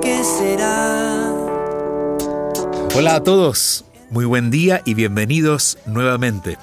[0.00, 1.34] será.
[2.94, 6.58] Hola a todos, muy buen día y bienvenidos nuevamente.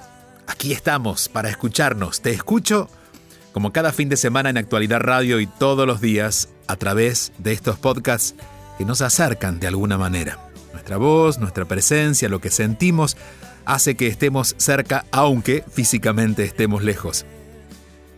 [0.47, 2.21] Aquí estamos para escucharnos.
[2.21, 2.89] Te escucho
[3.51, 7.51] como cada fin de semana en Actualidad Radio y todos los días a través de
[7.51, 8.35] estos podcasts
[8.77, 10.39] que nos acercan de alguna manera.
[10.73, 13.17] Nuestra voz, nuestra presencia, lo que sentimos
[13.65, 17.25] hace que estemos cerca aunque físicamente estemos lejos.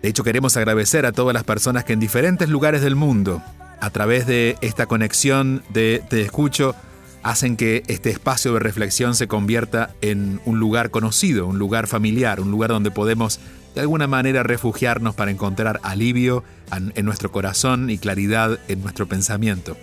[0.02, 3.42] De hecho, queremos agradecer a todas las personas que en diferentes lugares del mundo,
[3.82, 6.76] a través de esta conexión de Te Escucho,
[7.24, 12.40] hacen que este espacio de reflexión se convierta en un lugar conocido, un lugar familiar,
[12.40, 13.40] un lugar donde podemos
[13.76, 19.78] de alguna manera refugiarnos para encontrar alivio en nuestro corazón y claridad en nuestro pensamiento.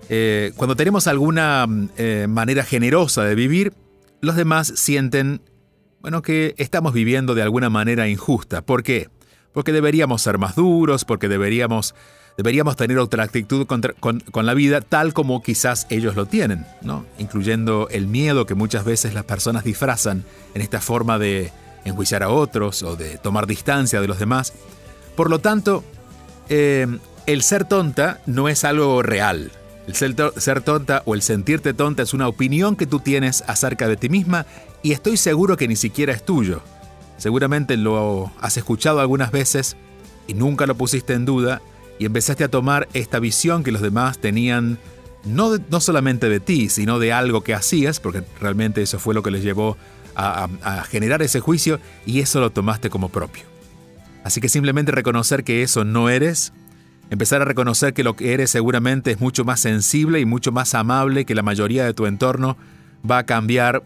[0.08, 3.72] Eh, cuando tenemos alguna eh, manera generosa de vivir,
[4.20, 5.42] los demás sienten,
[6.00, 8.62] bueno, que estamos viviendo de alguna manera injusta.
[8.62, 9.08] ¿Por qué?
[9.52, 11.94] porque deberíamos ser más duros, porque deberíamos,
[12.36, 17.04] deberíamos tener otra actitud con, con, la vida tal como quizás ellos lo tienen, ¿no?
[17.18, 20.24] incluyendo el miedo que muchas veces las personas disfrazan
[20.54, 21.52] en esta forma de
[21.84, 24.52] enjuiciar a otros o de tomar distancia de los demás.
[25.16, 25.84] Por lo tanto,
[26.48, 26.86] eh,
[27.26, 29.52] el ser tonta no es algo real.
[29.86, 33.96] El ser, tonta o el sentirte tonta es una opinión que tú tienes acerca de
[33.96, 34.46] ti misma
[34.82, 36.60] y estoy seguro que ni siquiera es tuyo.
[37.18, 39.76] Seguramente lo has escuchado algunas veces
[40.28, 41.62] y nunca lo pusiste en duda
[41.98, 44.78] y empezaste a tomar esta visión que los demás tenían
[45.24, 49.22] no, no solamente de ti, sino de algo que hacías, porque realmente eso fue lo
[49.22, 49.76] que les llevó
[50.14, 53.44] a generar ese juicio y eso lo tomaste como propio.
[54.24, 56.52] Así que simplemente reconocer que eso no eres,
[57.12, 60.74] empezar a reconocer que lo que eres seguramente es mucho más sensible y mucho más
[60.74, 62.56] amable que la mayoría de tu entorno,
[63.08, 63.82] va a cambiar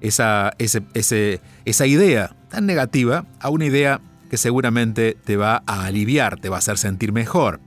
[0.00, 6.48] esa, esa idea tan negativa a una idea que seguramente te va a aliviar, te
[6.48, 7.60] va a hacer sentir mejor.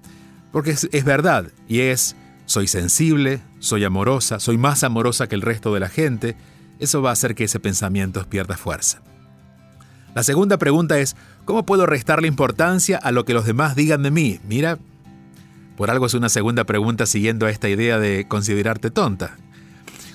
[0.51, 2.15] Porque es, es verdad, y es,
[2.47, 6.35] soy sensible, soy amorosa, soy más amorosa que el resto de la gente,
[6.79, 9.03] eso va a hacer que ese pensamiento pierda fuerza.
[10.15, 11.15] La segunda pregunta es,
[11.45, 14.39] ¿cómo puedo restarle importancia a lo que los demás digan de mí?
[14.47, 14.79] Mira,
[15.75, 19.37] por algo es una segunda pregunta siguiendo a esta idea de considerarte tonta.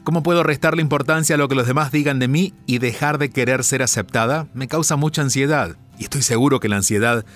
[0.05, 3.31] ¿Cómo puedo restarle importancia a lo que los demás digan de mí y dejar de
[3.31, 4.47] querer ser aceptada?
[4.55, 5.77] Me causa mucha ansiedad.
[5.99, 7.27] Y estoy seguro que la ansiedad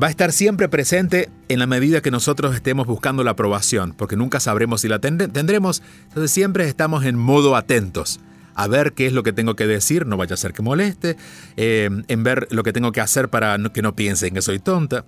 [0.00, 4.16] va a estar siempre presente en la medida que nosotros estemos buscando la aprobación, porque
[4.16, 5.82] nunca sabremos si la tendremos.
[6.08, 8.20] Entonces siempre estamos en modo atentos
[8.58, 11.16] a ver qué es lo que tengo que decir, no vaya a ser que moleste,
[11.56, 15.04] eh, en ver lo que tengo que hacer para que no piensen que soy tonta.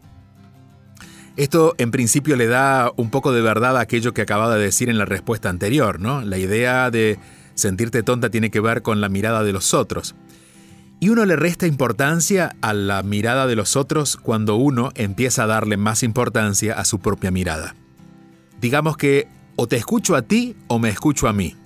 [1.41, 4.91] Esto en principio le da un poco de verdad a aquello que acababa de decir
[4.91, 6.21] en la respuesta anterior, ¿no?
[6.21, 7.19] La idea de
[7.55, 10.15] sentirte tonta tiene que ver con la mirada de los otros.
[11.01, 15.47] Y uno le resta importancia a la mirada de los otros cuando uno empieza a
[15.47, 17.75] darle más importancia a su propia mirada.
[18.61, 19.27] Digamos que
[19.57, 21.57] o te escucho a ti o me escucho a mí.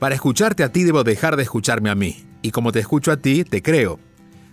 [0.00, 3.18] Para escucharte a ti debo dejar de escucharme a mí, y como te escucho a
[3.18, 4.00] ti, te creo.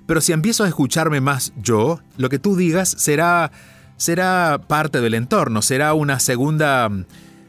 [0.06, 3.52] Pero si empiezo a escucharme más yo, lo que tú digas será
[4.04, 6.92] será parte del entorno, será una segunda,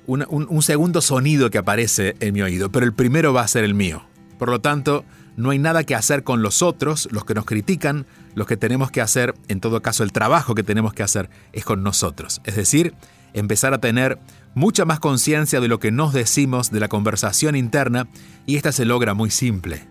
[0.06, 3.74] un, segundo sonido que aparece en mi oído, pero el primero va a ser el
[3.74, 4.04] mío.
[4.38, 5.04] Por lo tanto,
[5.36, 8.06] no hay nada que hacer con los otros, los que nos critican,
[8.36, 11.64] lo que tenemos que hacer, en todo caso el trabajo que tenemos que hacer es
[11.64, 12.40] con nosotros.
[12.44, 12.94] Es decir,
[13.32, 14.20] empezar a tener
[14.54, 18.06] mucha más conciencia de lo que nos decimos, de la conversación interna,
[18.46, 19.88] y esta se logra muy simple,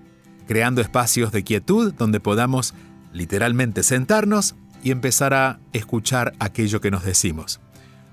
[0.47, 2.73] creando espacios de quietud donde podamos
[3.11, 7.59] literalmente sentarnos y empezar a escuchar aquello que nos decimos.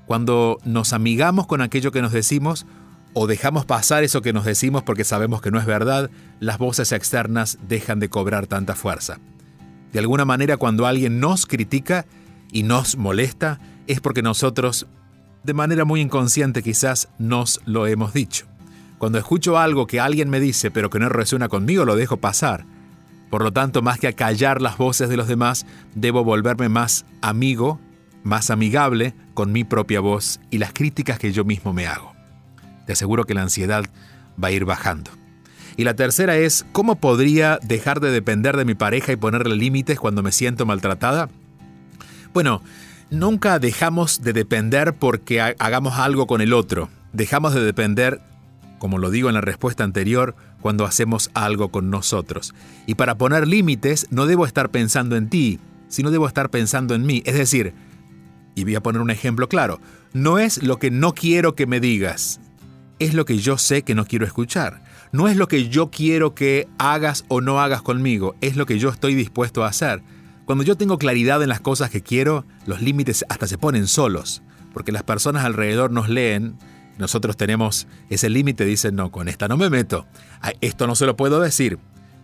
[0.06, 2.66] Cuando nos amigamos con aquello que nos decimos,
[3.12, 6.92] o dejamos pasar eso que nos decimos porque sabemos que no es verdad, las voces
[6.92, 9.18] externas dejan de cobrar tanta fuerza.
[9.92, 12.06] De alguna manera cuando alguien nos critica
[12.52, 14.86] y nos molesta, es porque nosotros,
[15.42, 18.46] de manera muy inconsciente quizás, nos lo hemos dicho.
[18.98, 22.64] Cuando escucho algo que alguien me dice pero que no resuena conmigo, lo dejo pasar.
[23.30, 27.80] Por lo tanto, más que acallar las voces de los demás, debo volverme más amigo,
[28.24, 32.12] más amigable con mi propia voz y las críticas que yo mismo me hago.
[32.86, 33.84] Te aseguro que la ansiedad
[34.42, 35.12] va a ir bajando.
[35.76, 39.98] Y la tercera es, ¿cómo podría dejar de depender de mi pareja y ponerle límites
[39.98, 41.28] cuando me siento maltratada?
[42.34, 42.62] Bueno,
[43.10, 46.90] nunca dejamos de depender porque hagamos algo con el otro.
[47.12, 48.20] Dejamos de depender,
[48.78, 52.54] como lo digo en la respuesta anterior, cuando hacemos algo con nosotros.
[52.86, 55.58] Y para poner límites no debo estar pensando en ti,
[55.88, 57.22] sino debo estar pensando en mí.
[57.26, 57.74] Es decir,
[58.54, 59.80] y voy a poner un ejemplo claro,
[60.12, 62.40] no es lo que no quiero que me digas,
[62.98, 64.82] es lo que yo sé que no quiero escuchar.
[65.12, 68.78] No es lo que yo quiero que hagas o no hagas conmigo, es lo que
[68.78, 70.02] yo estoy dispuesto a hacer.
[70.44, 74.42] Cuando yo tengo claridad en las cosas que quiero, los límites hasta se ponen solos,
[74.72, 76.56] porque las personas alrededor nos leen,
[76.98, 80.06] nosotros tenemos ese límite, dicen, no, con esta no me meto,
[80.60, 81.78] esto no se lo puedo decir.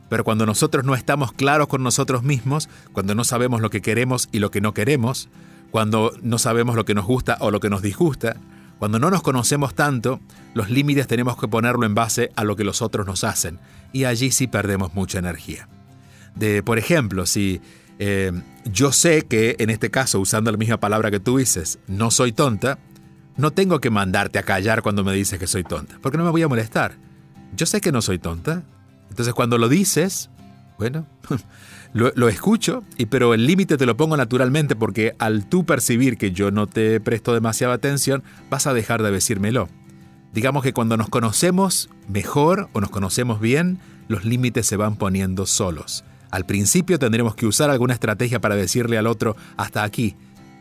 [0.09, 4.29] Pero cuando nosotros no estamos claros con nosotros mismos, cuando no sabemos lo que queremos
[4.31, 5.29] y lo que no queremos,
[5.71, 8.37] cuando no sabemos lo que nos gusta o lo que nos disgusta,
[8.79, 10.21] cuando no nos conocemos tanto,
[10.55, 13.59] los límites tenemos que ponerlo en base a lo que los otros nos hacen,
[13.93, 15.69] y allí sí perdemos mucha energía.
[16.35, 17.61] De, por ejemplo, si
[17.99, 18.33] eh,
[18.65, 22.33] yo sé que en este caso, usando la misma palabra que tú dices, no soy
[22.33, 22.79] tonta,
[23.37, 26.31] no tengo que mandarte a callar cuando me dices que soy tonta, porque no me
[26.31, 26.95] voy a molestar.
[27.55, 28.63] Yo sé que no soy tonta.
[29.11, 30.31] Entonces cuando lo dices,
[30.79, 31.07] bueno,
[31.97, 36.31] Lo, escucho, y, pero el límite te lo pongo naturalmente porque al tú percibir que
[36.31, 39.71] yo no te presto demasiada atención, vas a dejar de decírmelo.
[40.35, 43.79] Digamos que cuando nos conocemos mejor o nos conocemos bien,
[44.09, 46.05] los límites se van poniendo solos.
[46.31, 50.17] Al principio tendremos que usar alguna estrategia para decirle al otro hasta aquí.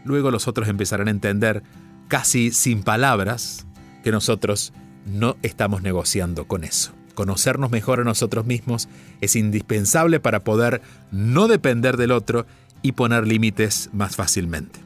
[0.05, 1.63] Luego los otros empezarán a entender,
[2.07, 3.65] casi sin palabras,
[4.03, 4.73] que nosotros
[5.05, 6.93] no estamos negociando con eso.
[7.13, 8.89] Conocernos mejor a nosotros mismos
[9.21, 10.81] es indispensable para poder
[11.11, 12.45] no depender del otro
[12.81, 14.79] y poner límites más fácilmente.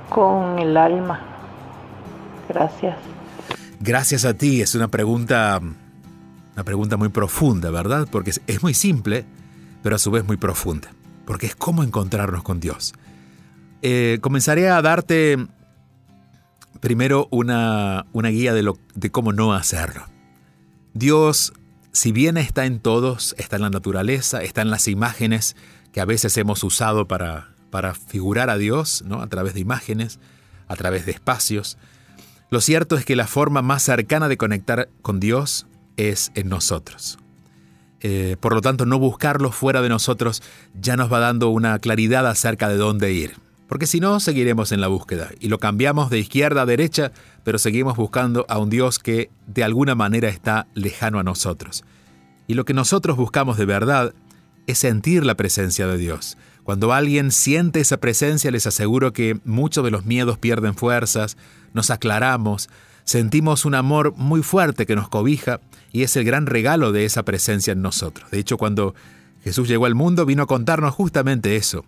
[0.09, 1.21] con el alma.
[2.49, 2.97] Gracias.
[3.81, 5.61] Gracias a ti, es una pregunta
[6.59, 8.09] una pregunta muy profunda, ¿verdad?
[8.11, 9.25] Porque es, muy simple,
[9.81, 10.91] pero a su vez muy profunda,
[11.25, 12.95] porque es cómo encontrarnos con Dios.
[13.81, 15.37] Eh, comenzaré a darte
[16.81, 20.03] primero una, una guía de, lo, de cómo no hacerlo.
[20.95, 21.53] Dios
[21.93, 25.57] si bien está en todos, está en la naturaleza, está en las imágenes
[25.93, 29.21] que a veces hemos usado para, para figurar a Dios, ¿no?
[29.23, 30.19] a través de imágenes,
[30.69, 31.79] a través de espacios,
[32.51, 35.67] lo cierto es que la forma más cercana de conectar con Dios
[35.97, 37.19] es en nosotros.
[38.01, 40.43] Eh, por lo tanto, no buscarlo fuera de nosotros
[40.81, 43.35] ya nos va dando una claridad acerca de dónde ir.
[43.69, 47.13] Porque si no, seguiremos en la búsqueda y lo cambiamos de izquierda a derecha,
[47.45, 51.85] pero seguimos buscando a un Dios que de alguna manera está lejano a nosotros.
[52.47, 54.15] Y lo que nosotros buscamos de verdad
[54.67, 56.39] es sentir la presencia de Dios.
[56.65, 61.37] Cuando alguien siente esa presencia, les aseguro que muchos de los miedos pierden fuerzas,
[61.75, 62.71] nos aclaramos,
[63.05, 65.61] sentimos un amor muy fuerte que nos cobija
[65.93, 68.31] y es el gran regalo de esa presencia en nosotros.
[68.31, 68.95] De hecho, cuando
[69.43, 71.85] Jesús llegó al mundo vino a contarnos justamente eso,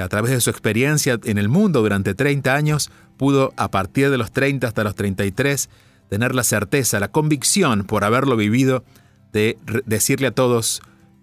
[0.00, 4.18] a través de su experiencia en el mundo durante 30 años, pudo a partir de
[4.18, 5.68] los 30 hasta los 33
[6.08, 8.84] tener la certeza, la convicción por haberlo vivido
[9.32, 10.80] de decirle a todos,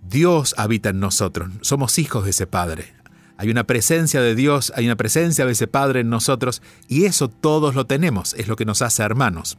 [0.08, 2.94] Dios habita en nosotros, somos hijos de ese Padre.
[3.38, 7.28] Hay una presencia de Dios, hay una presencia de ese Padre en nosotros y eso
[7.28, 9.58] todos lo tenemos, es lo que nos hace hermanos.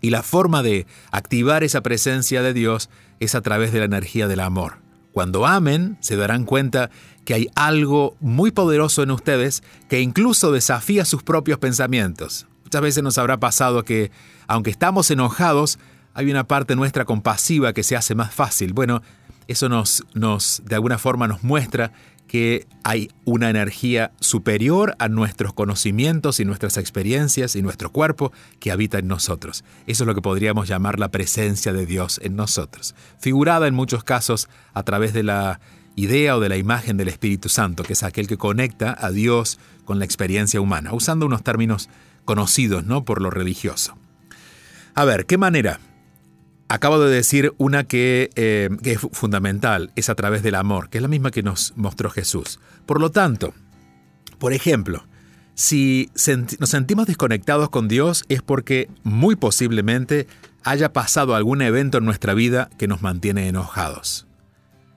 [0.00, 2.88] Y la forma de activar esa presencia de Dios
[3.20, 4.78] es a través de la energía del amor.
[5.12, 6.90] Cuando amen, se darán cuenta
[7.26, 12.46] que hay algo muy poderoso en ustedes que incluso desafía sus propios pensamientos.
[12.64, 14.10] Muchas veces nos habrá pasado que,
[14.46, 15.78] aunque estamos enojados,
[16.14, 18.72] hay una parte nuestra compasiva que se hace más fácil.
[18.72, 19.02] Bueno,
[19.48, 21.92] eso nos, nos de alguna forma nos muestra
[22.28, 28.70] que hay una energía superior a nuestros conocimientos y nuestras experiencias y nuestro cuerpo que
[28.70, 29.64] habita en nosotros.
[29.86, 34.04] Eso es lo que podríamos llamar la presencia de Dios en nosotros, figurada en muchos
[34.04, 35.60] casos a través de la
[35.96, 39.58] idea o de la imagen del Espíritu Santo, que es aquel que conecta a Dios
[39.84, 41.88] con la experiencia humana, usando unos términos
[42.24, 43.04] conocidos ¿no?
[43.04, 43.96] por lo religioso.
[44.94, 45.80] A ver, ¿qué manera?
[46.68, 50.98] Acabo de decir una que, eh, que, es fundamental, es a través del amor, que
[50.98, 52.60] es la misma que nos mostró Jesús.
[52.84, 53.54] Por lo tanto,
[54.38, 55.04] por ejemplo,
[55.54, 56.10] si
[56.58, 60.26] nos sentimos desconectados con Dios es porque muy posiblemente
[60.64, 64.25] haya pasado algún evento en nuestra vida que nos mantiene enojados.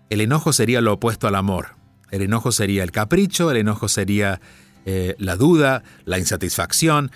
[0.09, 1.75] El enojo sería lo opuesto al amor.
[2.11, 4.41] El enojo sería el capricho, el enojo sería
[4.85, 7.11] eh, la duda, la insatisfacción.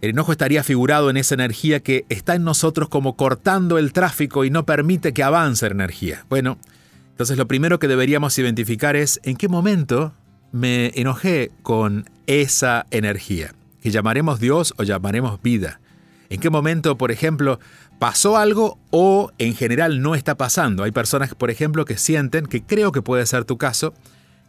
[0.00, 4.44] El enojo estaría figurado en esa energía que está en nosotros como cortando el tráfico
[4.44, 6.26] y no permite que avance la energía.
[6.28, 6.58] Bueno,
[7.10, 10.12] entonces lo primero que deberíamos identificar es en qué momento
[10.52, 15.80] me enojé con esa energía, que llamaremos Dios o llamaremos vida.
[16.28, 17.60] En qué momento, por ejemplo,
[17.98, 20.82] pasó algo o en general no está pasando.
[20.82, 23.94] Hay personas, por ejemplo, que sienten, que creo que puede ser tu caso,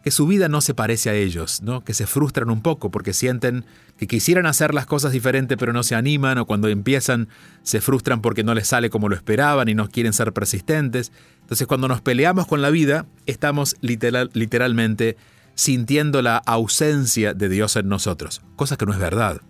[0.02, 1.82] que su vida no se parece a ellos, ¿no?
[1.82, 3.64] que se frustran un poco porque sienten
[3.96, 7.28] que quisieran hacer las cosas diferente pero no se animan o cuando empiezan
[7.62, 11.12] se frustran porque no les sale como lo esperaban y no quieren ser persistentes.
[11.40, 15.16] Entonces cuando nos peleamos con la vida estamos literal, literalmente
[15.54, 19.42] sintiendo la ausencia de Dios en nosotros, cosa que no es verdad.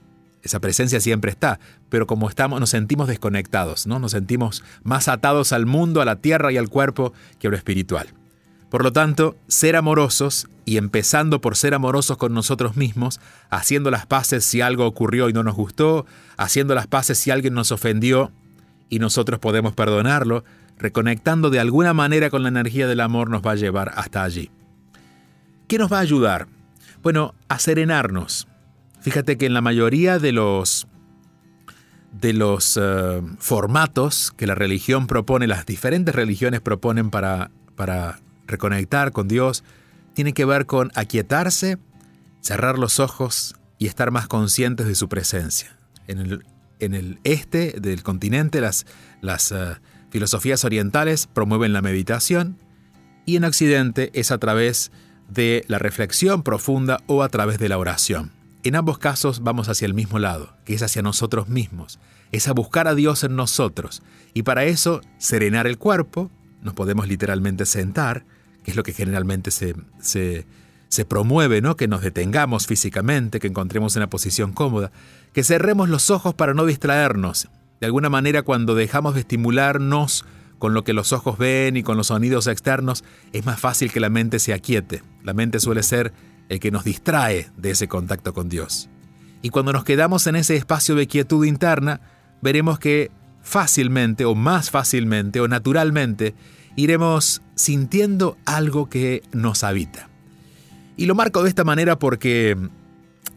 [0.43, 3.99] Esa presencia siempre está, pero como estamos nos sentimos desconectados, ¿no?
[3.99, 7.57] Nos sentimos más atados al mundo, a la tierra y al cuerpo que a lo
[7.57, 8.09] espiritual.
[8.71, 14.05] Por lo tanto, ser amorosos, y empezando por ser amorosos con nosotros mismos, haciendo las
[14.05, 16.05] paces si algo ocurrió y no nos gustó,
[16.37, 18.33] haciendo las paces si alguien nos ofendió
[18.91, 20.45] y nosotros podemos perdonarlo,
[20.77, 24.51] reconectando de alguna manera con la energía del amor nos va a llevar hasta allí.
[25.69, 26.49] ¿Qué nos va a ayudar?
[27.03, 28.47] Bueno, a serenarnos.
[29.01, 30.87] Fíjate que en la mayoría de los
[32.13, 39.13] de los eh, formatos que la religión propone, las diferentes religiones proponen para, para reconectar
[39.13, 39.63] con Dios,
[40.15, 41.79] tiene que ver con aquietarse,
[42.41, 45.77] cerrar los ojos y estar más conscientes de su presencia.
[46.07, 46.45] En el,
[46.81, 48.87] en el este del continente las,
[49.21, 49.77] las uh,
[50.11, 52.59] filosofías orientales promueven la meditación
[53.27, 54.91] y en Occidente es a través
[55.29, 58.38] de la reflexión profunda o a través de la oración.
[58.65, 62.01] En ambos casos vamos hacia el mismo lado, que es hacia nosotros mismos,
[62.33, 64.03] es a buscar a Dios en nosotros
[64.35, 66.31] y para eso serenar el cuerpo,
[66.63, 68.25] nos podemos literalmente sentar,
[68.69, 71.77] es lo que generalmente se, se, promueve, ¿no?
[71.77, 74.93] Que nos detengamos físicamente, que encontremos una posición cómoda,
[75.33, 77.49] que cerremos los ojos para no distraernos.
[77.81, 80.27] De alguna manera, cuando dejamos de estimularnos
[80.59, 84.01] con lo que los ojos ven y con los sonidos externos, es más fácil que
[84.01, 85.03] la mente se aquiete.
[85.23, 86.13] La mente suele ser
[86.49, 88.89] el que nos distrae de ese contacto con Dios.
[89.43, 92.01] Y cuando nos quedamos en ese espacio de quietud interna,
[92.41, 93.11] veremos que
[93.43, 96.35] fácilmente o más fácilmente o naturalmente
[96.77, 100.09] iremos sintiendo algo que nos habita.
[100.97, 102.57] Y lo marco de esta manera porque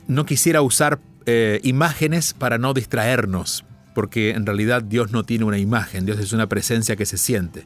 [0.08, 5.60] no quisiera usar eh, imágenes para no distraernos, porque en realidad Dios no tiene una
[5.60, 7.66] imagen, Dios es una presencia que se siente.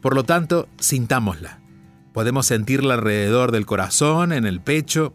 [0.00, 1.60] Por lo tanto, sintámosla.
[2.16, 5.12] Podemos sentirla alrededor del corazón, en el pecho,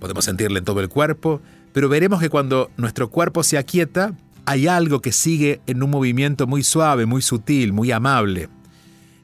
[0.00, 1.42] podemos sentirla en todo el cuerpo,
[1.74, 6.46] pero veremos que cuando nuestro cuerpo se aquieta, hay algo que sigue en un movimiento
[6.46, 8.48] muy suave, muy sutil, muy amable.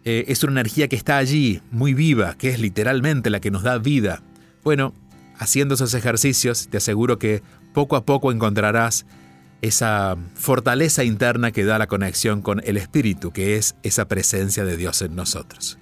[0.04, 3.62] Eh, es una energía que está allí, muy viva, que es literalmente la que nos
[3.62, 4.22] da vida.
[4.62, 4.92] Bueno,
[5.38, 9.06] haciendo esos ejercicios, te aseguro que poco a poco encontrarás
[9.62, 14.76] esa fortaleza interna que da la conexión con el Espíritu, que es esa presencia de
[14.76, 15.78] Dios en nosotros.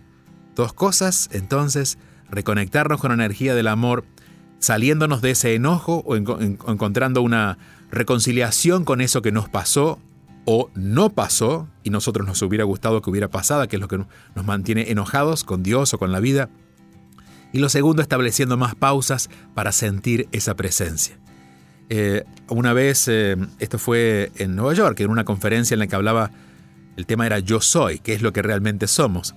[0.56, 1.98] Dos cosas, entonces,
[2.30, 4.04] reconectarnos con la energía del amor,
[4.58, 7.58] saliéndonos de ese enojo o encontrando una
[7.90, 10.00] reconciliación con eso que nos pasó
[10.46, 13.98] o no pasó y nosotros nos hubiera gustado que hubiera pasado, que es lo que
[13.98, 16.48] nos mantiene enojados con Dios o con la vida.
[17.52, 21.18] Y lo segundo, estableciendo más pausas para sentir esa presencia.
[21.90, 25.96] Eh, una vez, eh, esto fue en Nueva York, en una conferencia en la que
[25.96, 26.30] hablaba,
[26.96, 29.34] el tema era yo soy, qué es lo que realmente somos.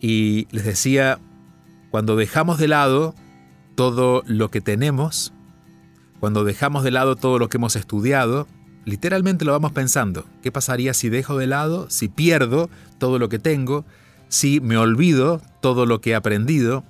[0.00, 1.18] Y les decía,
[1.90, 3.14] cuando dejamos de lado
[3.74, 5.32] todo lo que tenemos,
[6.20, 8.46] cuando dejamos de lado todo lo que hemos estudiado,
[8.84, 10.26] literalmente lo vamos pensando.
[10.42, 13.84] ¿Qué pasaría si dejo de lado, si pierdo todo lo que tengo,
[14.28, 16.84] si me olvido todo lo que he aprendido,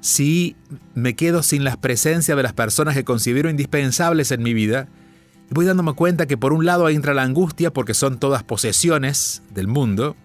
[0.00, 0.56] si
[0.94, 4.88] me quedo sin la presencia de las personas que considero indispensables en mi vida?
[5.50, 9.68] Voy dándome cuenta que por un lado entra la angustia porque son todas posesiones del
[9.68, 10.16] mundo,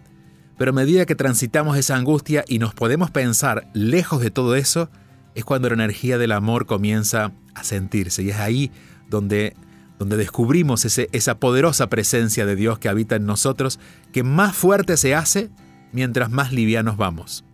[0.58, 4.90] pero a medida que transitamos esa angustia y nos podemos pensar lejos de todo eso,
[5.36, 8.24] es cuando la energía del amor comienza a sentirse.
[8.24, 8.72] Y es ahí
[9.08, 9.56] donde,
[10.00, 13.80] donde descubrimos ese, esa poderosa presencia de Dios que habita en nosotros,
[14.12, 15.52] que más fuerte se hace
[15.92, 17.46] mientras más livianos vamos.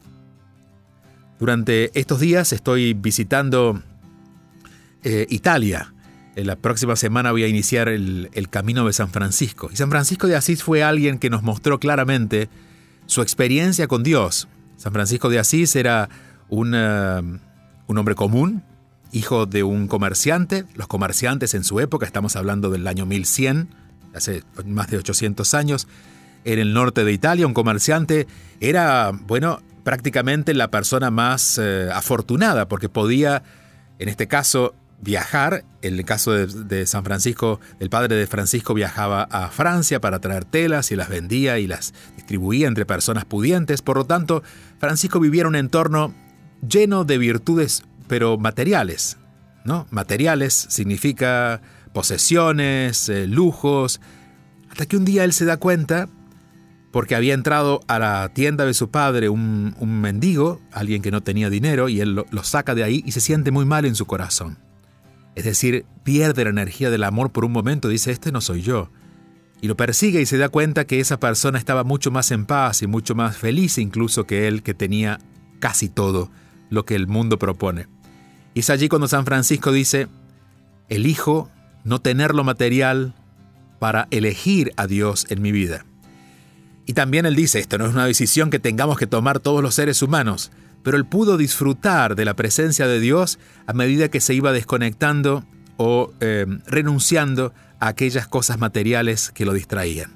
[1.39, 3.81] Durante estos días estoy visitando
[5.03, 5.93] eh, Italia.
[6.37, 9.69] En la próxima semana voy a iniciar el, el camino de San Francisco.
[9.73, 12.47] Y San Francisco de Asís fue alguien que nos mostró claramente
[13.05, 14.47] su experiencia con Dios.
[14.77, 16.09] San Francisco de Asís era
[16.49, 18.63] un, un hombre común,
[19.11, 20.65] hijo de un comerciante.
[20.75, 23.69] Los comerciantes en su época, estamos hablando del año 1100,
[24.13, 25.87] hace más de 800 años,
[26.45, 28.27] en el norte de Italia, un comerciante
[28.59, 33.43] era, bueno, prácticamente la persona más eh, afortunada porque podía,
[33.99, 35.65] en este caso, viajar.
[35.81, 40.45] En el caso de, San Francisco, el padre de Francisco viajaba a Francia para traer
[40.45, 43.81] telas y las vendía y las distribuía entre personas pudientes.
[43.81, 44.43] Por lo tanto,
[44.79, 46.13] Francisco vivía en un entorno
[46.67, 49.17] lleno de virtudes, pero materiales.
[49.65, 49.87] ¿no?
[49.91, 51.61] Materiales significa
[51.93, 54.01] posesiones, eh, lujos,
[54.69, 56.07] hasta que un día él se da cuenta,
[56.91, 61.49] porque había entrado a la tienda de su padre un, mendigo, alguien que no tenía
[61.49, 64.57] dinero, y él lo saca de ahí y se siente muy mal en su corazón.
[65.35, 68.89] Es decir, pierde la energía del amor por un momento, dice, este no soy yo.
[69.61, 72.81] Y lo persigue y se da cuenta que esa persona estaba mucho más en paz
[72.81, 75.19] y mucho más feliz incluso que él, que tenía
[75.59, 76.29] casi todo
[76.69, 77.87] lo que el mundo propone.
[78.53, 80.07] Y es allí cuando San Francisco dice,
[80.89, 81.49] elijo
[81.83, 83.15] no tener lo material
[83.79, 85.85] para elegir a Dios en mi vida.
[86.85, 89.75] Y también él dice, esto no es una decisión que tengamos que tomar todos los
[89.75, 90.51] seres humanos,
[90.83, 95.45] pero él pudo disfrutar de la presencia de Dios a medida que se iba desconectando
[95.77, 100.11] o eh, renunciando a aquellas cosas materiales que lo distraían.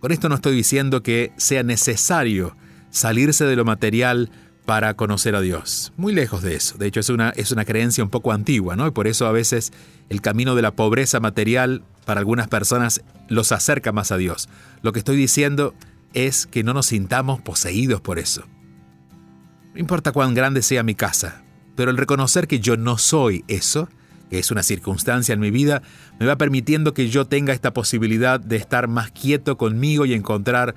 [0.00, 2.56] Con esto no estoy diciendo que sea necesario
[2.90, 4.30] salirse de lo material
[4.64, 5.92] para conocer a Dios.
[5.96, 6.78] Muy lejos de eso.
[6.78, 8.86] De hecho, es una, es una creencia un poco antigua, ¿no?
[8.86, 9.72] Y por eso a veces
[10.08, 14.48] el camino de la pobreza material para algunas personas los acerca más a Dios.
[14.82, 15.74] Lo que estoy diciendo
[16.14, 18.44] es que no nos sintamos poseídos por eso.
[19.74, 21.42] No importa cuán grande sea mi casa,
[21.76, 23.88] pero el reconocer que yo no soy eso,
[24.28, 25.82] que es una circunstancia en mi vida,
[26.20, 30.74] me va permitiendo que yo tenga esta posibilidad de estar más quieto conmigo y encontrar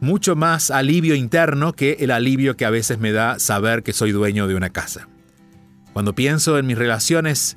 [0.00, 4.12] mucho más alivio interno que el alivio que a veces me da saber que soy
[4.12, 5.08] dueño de una casa.
[5.92, 7.56] Cuando pienso en mis relaciones,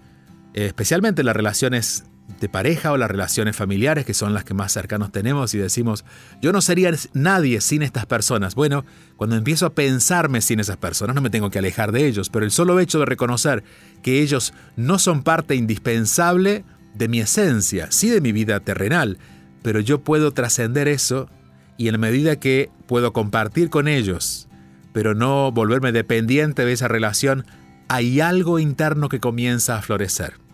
[0.53, 2.05] especialmente las relaciones
[2.39, 6.05] de pareja o las relaciones familiares, que son las que más cercanos tenemos, y decimos,
[6.41, 8.55] yo no sería nadie sin estas personas.
[8.55, 8.85] Bueno,
[9.17, 12.45] cuando empiezo a pensarme sin esas personas, no me tengo que alejar de ellos, pero
[12.45, 13.63] el solo hecho de reconocer
[14.01, 16.63] que ellos no son parte indispensable
[16.93, 19.17] de mi esencia, sí de mi vida terrenal,
[19.61, 21.29] pero yo puedo trascender eso
[21.77, 24.47] y en la medida que puedo compartir con ellos,
[24.93, 27.45] pero no volverme dependiente de esa relación,
[27.87, 30.48] hay algo interno que comienza a florecer.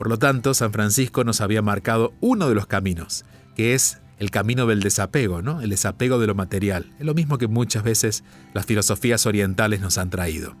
[0.00, 4.30] Por lo tanto, San Francisco nos había marcado uno de los caminos, que es el
[4.30, 5.60] camino del desapego, ¿no?
[5.60, 6.90] El desapego de lo material.
[6.98, 10.56] Es lo mismo que muchas veces las filosofías orientales nos han traído.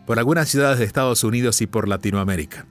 [0.06, 2.66] por algunas ciudades de Estados Unidos y por Latinoamérica.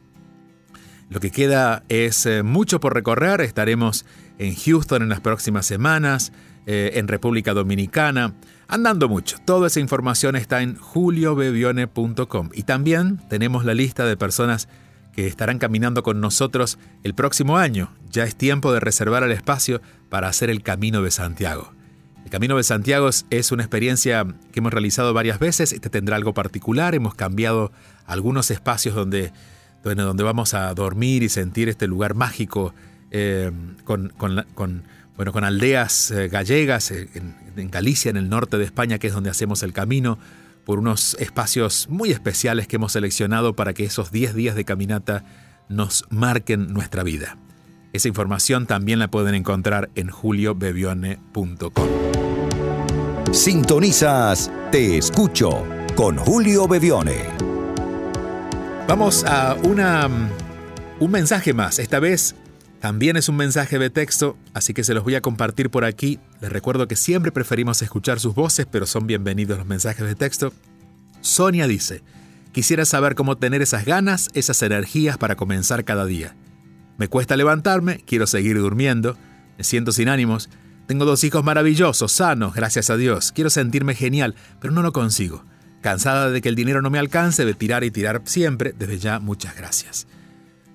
[1.09, 3.41] Lo que queda es eh, mucho por recorrer.
[3.41, 4.05] Estaremos
[4.37, 6.31] en Houston en las próximas semanas,
[6.69, 8.35] eh, en República Dominicana,
[8.67, 9.37] andando mucho.
[9.45, 12.49] Toda esa información está en juliobebione.com.
[12.53, 14.67] Y también tenemos la lista de personas
[15.13, 17.91] que estarán caminando con nosotros el próximo año.
[18.11, 21.71] Ya es tiempo de reservar el espacio para hacer el Camino de Santiago.
[22.23, 25.71] El Camino de Santiago es una experiencia que hemos realizado varias veces.
[25.71, 26.93] Este tendrá algo particular.
[26.93, 27.71] Hemos cambiado
[28.05, 29.31] algunos espacios donde
[29.95, 32.73] donde vamos a dormir y sentir este lugar mágico
[33.11, 33.51] eh,
[33.85, 34.11] con,
[35.17, 39.13] bueno, con aldeas eh, gallegas eh, en, Galicia, en el norte de España, que es
[39.13, 40.19] donde hacemos el camino,
[40.63, 45.25] por unos espacios muy especiales que hemos seleccionado para que esos 10 días de caminata
[45.69, 47.37] nos marquen nuestra vida.
[47.93, 51.87] Esa información también la pueden encontrar en juliobebione.com.
[53.31, 57.23] Sintonizas Te Escucho con Julio Bebione.
[58.87, 60.07] Vamos a una,
[60.99, 61.79] un mensaje más.
[61.79, 62.35] Esta vez
[62.79, 66.19] también es un mensaje de texto, así que se los voy a compartir por aquí.
[66.41, 70.53] Les recuerdo que siempre preferimos escuchar sus voces, pero son bienvenidos los mensajes de texto.
[71.21, 72.03] Sonia dice,
[72.51, 76.35] quisiera saber cómo tener esas ganas, esas energías para comenzar cada día.
[76.97, 79.17] Me cuesta levantarme, quiero seguir durmiendo,
[79.57, 80.49] me siento sin ánimos,
[80.85, 85.43] tengo dos hijos maravillosos, sanos, gracias a Dios, quiero sentirme genial, pero no lo consigo.
[85.81, 89.19] Cansada de que el dinero no me alcance, de tirar y tirar siempre, desde ya
[89.19, 90.07] muchas gracias.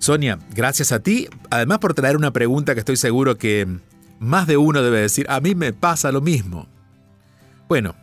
[0.03, 3.79] Sonia, gracias a ti, además por traer una pregunta que estoy seguro que
[4.19, 6.67] más de uno debe decir, a mí me pasa lo mismo.
[7.69, 7.95] Bueno,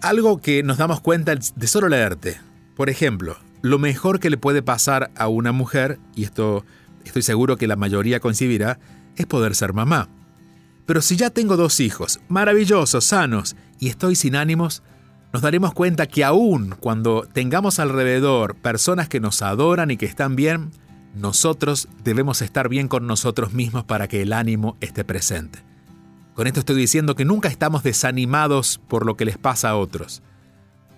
[0.00, 2.40] algo que nos damos cuenta de solo leerte.
[2.74, 6.64] Por ejemplo, lo mejor que le puede pasar a una mujer, y esto
[7.04, 8.78] estoy seguro que la mayoría concibirá,
[9.16, 10.08] es poder ser mamá.
[10.86, 14.82] Pero si ya tengo dos hijos, maravillosos, sanos, y estoy sin ánimos,
[15.34, 20.34] nos daremos cuenta que aún cuando tengamos alrededor personas que nos adoran y que están
[20.34, 20.70] bien,
[21.14, 25.60] nosotros debemos estar bien con nosotros mismos para que el ánimo esté presente.
[26.34, 30.22] Con esto estoy diciendo que nunca estamos desanimados por lo que les pasa a otros.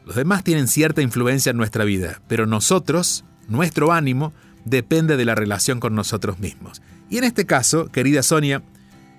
[0.06, 4.32] Los demás tienen cierta influencia en nuestra vida, pero nosotros, nuestro ánimo,
[4.64, 6.82] depende de la relación con nosotros mismos.
[7.10, 8.62] Y en este caso, querida Sonia,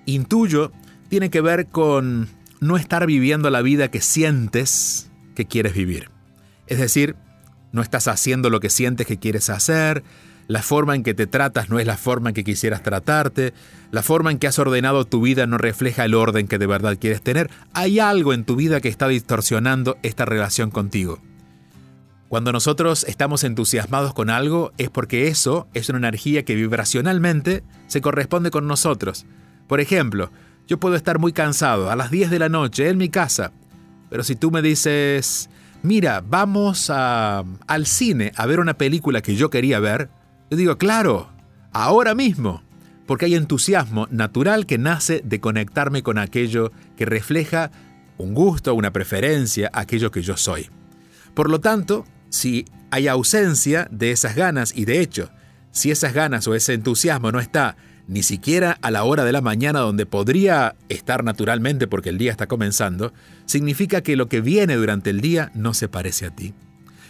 [0.06, 0.72] intuyo,
[1.08, 2.28] tiene que ver con
[2.60, 6.10] no estar viviendo la vida que sientes que quieres vivir.
[6.66, 7.16] Es decir,
[7.72, 10.02] no estás haciendo lo que sientes que quieres hacer,
[10.48, 13.52] la forma en que te tratas no es la forma en que quisieras tratarte,
[13.90, 16.98] la forma en que has ordenado tu vida no refleja el orden que de verdad
[17.00, 17.50] quieres tener.
[17.72, 21.20] Hay algo en tu vida que está distorsionando esta relación contigo.
[22.28, 28.00] Cuando nosotros estamos entusiasmados con algo es porque eso es una energía que vibracionalmente se
[28.00, 29.26] corresponde con nosotros.
[29.68, 30.30] Por ejemplo,
[30.66, 33.52] yo puedo estar muy cansado a las 10 de la noche en mi casa,
[34.10, 35.48] pero si tú me dices,
[35.82, 40.10] mira, vamos al cine a ver una película que yo quería ver,
[40.50, 41.30] yo digo, claro,
[41.72, 42.62] ahora mismo,
[43.06, 47.70] porque hay entusiasmo natural que nace de conectarme con aquello que refleja
[48.18, 50.68] un gusto, una preferencia, aquello que yo soy.
[51.34, 55.30] Por lo tanto, si hay ausencia de esas ganas, y de hecho,
[55.70, 57.76] si esas ganas o ese entusiasmo no está
[58.08, 62.30] ni siquiera a la hora de la mañana donde podría estar naturalmente porque el día
[62.30, 63.12] está comenzando,
[63.46, 66.54] significa que lo que viene durante el día no se parece a ti.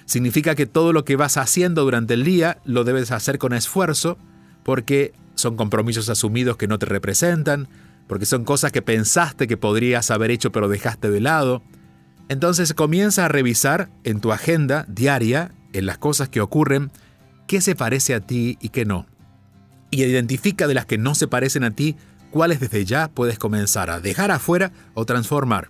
[0.07, 4.19] Significa que todo lo que vas haciendo durante el día lo debes hacer con esfuerzo
[4.65, 7.69] porque son compromisos asumidos que no te representan,
[8.09, 11.63] porque son cosas que pensaste que podrías haber hecho pero dejaste de lado.
[12.29, 16.91] Entonces comienza a revisar en tu agenda diaria, en las cosas que ocurren,
[17.47, 19.07] qué se parece a ti y qué no
[19.91, 21.97] y identifica de las que no se parecen a ti
[22.31, 25.69] cuáles desde ya puedes comenzar a dejar afuera o transformar.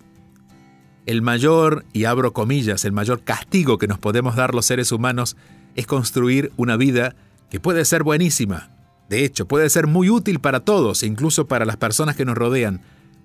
[1.06, 5.36] El mayor, y abro comillas, el mayor castigo que nos podemos dar los seres humanos
[5.74, 7.14] es construir una vida
[7.48, 8.70] que puede ser buenísima.
[9.08, 12.82] De hecho, puede ser muy útil para todos, incluso para las personas que nos rodean,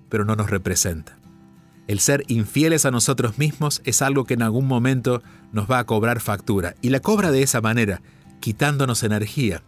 [0.08, 1.18] pero no nos representa.
[1.88, 5.84] El ser infieles a nosotros mismos es algo que en algún momento nos va a
[5.84, 8.00] cobrar factura, y la cobra de esa manera,
[8.40, 9.62] quitándonos energía,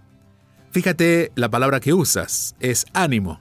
[0.75, 3.41] Fíjate la palabra que usas, es ánimo.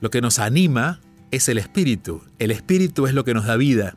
[0.00, 2.22] Lo que nos anima es el espíritu.
[2.38, 3.96] El espíritu es lo que nos da vida.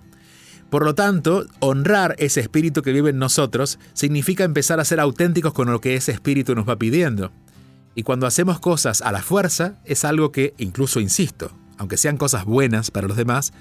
[0.69, 5.53] Por lo tanto, honrar ese espíritu que vive en nosotros significa empezar a ser auténticos
[5.53, 7.31] con lo que ese espíritu nos va pidiendo.
[7.93, 12.45] Y cuando hacemos cosas a la fuerza, es algo que, incluso insisto, aunque sean cosas
[12.45, 13.51] buenas para los demás,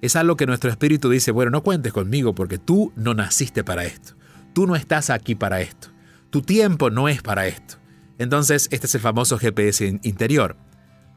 [0.00, 3.84] es algo que nuestro espíritu dice, bueno, no cuentes conmigo porque tú no naciste para
[3.84, 4.14] esto,
[4.52, 5.88] tú no estás aquí para esto,
[6.30, 7.76] tu tiempo no es para esto.
[8.18, 10.56] Entonces, este es el famoso GPS interior.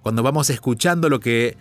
[0.01, 1.57] Cuando vamos escuchando lo que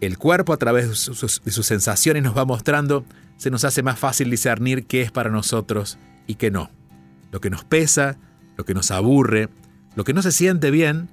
[0.00, 3.04] el cuerpo a través de sus, sensaciones nos va mostrando,
[3.36, 6.70] se nos hace más fácil discernir qué es para nosotros y qué no.
[7.30, 8.18] Lo que nos pesa,
[8.56, 9.48] lo que nos aburre,
[9.94, 11.08] lo que no se siente bien,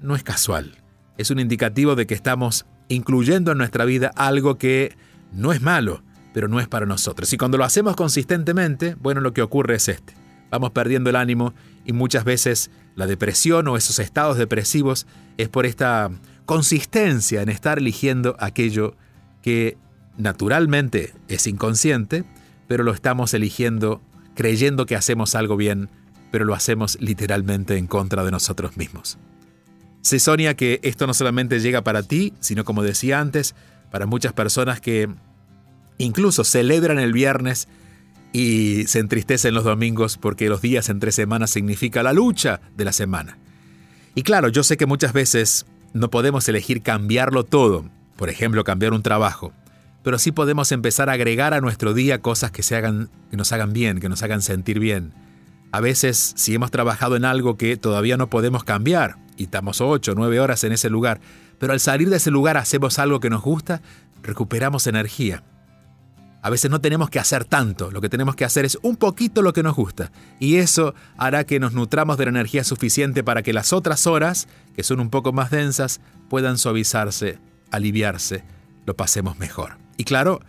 [0.00, 0.82] no es casual.
[1.18, 4.96] Es un indicativo de que estamos incluyendo en nuestra vida algo que
[5.32, 7.32] no es malo, pero no es para nosotros.
[7.32, 10.14] Y cuando lo hacemos consistentemente, bueno, lo que ocurre es este.
[10.50, 15.06] Vamos perdiendo el ánimo y muchas veces la depresión o esos estados depresivos
[15.36, 16.10] es por esta
[16.46, 18.96] consistencia en estar eligiendo aquello
[19.42, 19.76] que
[20.16, 22.24] naturalmente es inconsciente,
[22.66, 24.00] pero lo estamos eligiendo
[24.34, 25.88] creyendo que hacemos algo bien,
[26.30, 29.18] pero lo hacemos literalmente en contra de nosotros mismos.
[30.02, 33.54] Se sonia que esto no solamente llega para ti, sino como decía antes,
[33.90, 35.08] para muchas personas que
[35.98, 37.68] incluso celebran el viernes
[38.32, 42.92] y se entristecen los domingos porque los días entre semanas significa la lucha de la
[42.92, 43.38] semana.
[44.16, 48.92] Y claro, yo sé que muchas veces no podemos elegir cambiarlo todo, por ejemplo, cambiar
[48.92, 49.52] un trabajo,
[50.02, 53.52] pero sí podemos empezar a agregar a nuestro día cosas que, se hagan, que nos
[53.52, 55.14] hagan bien, que nos hagan sentir bien.
[55.72, 60.12] A veces, si hemos trabajado en algo que todavía no podemos cambiar, y estamos 8
[60.12, 61.20] o 9 horas en ese lugar,
[61.58, 63.80] pero al salir de ese lugar hacemos algo que nos gusta,
[64.22, 65.42] recuperamos energía.
[66.44, 69.40] A veces no tenemos que hacer tanto, lo que tenemos que hacer es un poquito
[69.40, 70.12] lo que nos gusta.
[70.38, 74.46] Y eso hará que nos nutramos de la energía suficiente para que las otras horas,
[74.76, 77.38] que son un poco más densas, puedan suavizarse,
[77.70, 78.44] aliviarse,
[78.84, 79.78] lo pasemos mejor.
[79.96, 80.42] Y claro,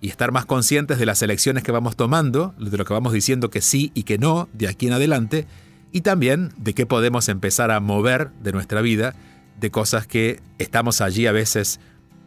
[0.00, 3.50] y estar más conscientes de las elecciones que vamos tomando, de lo que vamos diciendo
[3.50, 5.48] que sí y que no de aquí en adelante,
[5.90, 9.16] y también de qué podemos empezar a mover de nuestra vida,
[9.58, 11.80] de cosas que estamos allí a veces